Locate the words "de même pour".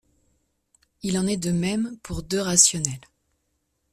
1.37-2.23